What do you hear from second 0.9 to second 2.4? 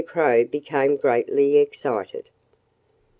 greatly excited.